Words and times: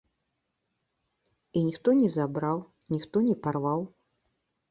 І 1.59 1.63
ніхто 1.67 1.89
не 1.99 2.09
забраў, 2.15 2.57
ніхто 2.93 3.17
не 3.27 3.35
парваў. 3.43 3.81